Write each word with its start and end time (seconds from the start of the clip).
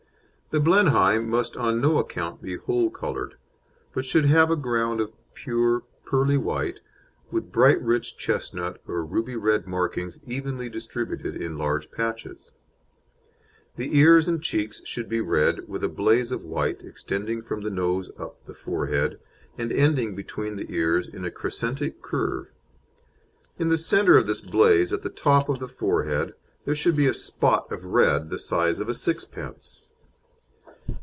The 0.53 0.59
Blenheim 0.59 1.29
must 1.29 1.55
on 1.55 1.79
no 1.79 1.97
account 1.97 2.41
be 2.41 2.57
whole 2.57 2.89
coloured, 2.89 3.35
but 3.93 4.03
should 4.03 4.25
have 4.25 4.51
a 4.51 4.57
ground 4.57 4.99
of 4.99 5.13
pure 5.33 5.83
pearly 6.05 6.35
white, 6.35 6.81
with 7.31 7.53
bright 7.53 7.81
rich 7.81 8.17
chestnut 8.17 8.81
or 8.85 9.05
ruby 9.05 9.37
red 9.37 9.65
markings 9.65 10.19
evenly 10.27 10.67
distributed 10.67 11.37
in 11.41 11.57
large 11.57 11.89
patches. 11.89 12.51
The 13.77 13.97
ears 13.97 14.27
and 14.27 14.43
cheeks 14.43 14.81
should 14.85 15.07
be 15.07 15.21
red, 15.21 15.69
with 15.69 15.85
a 15.85 15.87
blaze 15.87 16.33
of 16.33 16.43
white 16.43 16.81
extending 16.83 17.41
from 17.41 17.61
the 17.61 17.69
nose 17.69 18.11
up 18.19 18.45
the 18.45 18.53
forehead, 18.53 19.19
and 19.57 19.71
ending 19.71 20.15
between 20.15 20.57
the 20.57 20.69
ears 20.69 21.07
in 21.07 21.23
a 21.23 21.31
crescentic 21.31 22.01
curve. 22.01 22.47
In 23.57 23.69
the 23.69 23.77
centre 23.77 24.17
of 24.17 24.27
this 24.27 24.41
blaze 24.41 24.91
at 24.91 25.01
the 25.01 25.09
top 25.09 25.47
of 25.47 25.59
the 25.59 25.69
forehead 25.69 26.33
there 26.65 26.75
should 26.75 26.97
be 26.97 27.05
a 27.07 27.11
clear 27.13 27.23
"spot" 27.23 27.71
of 27.71 27.85
red, 27.85 28.23
of 28.23 28.29
the 28.31 28.37
size 28.39 28.81
of 28.81 28.89
a 28.89 28.93
sixpence. 28.93 29.87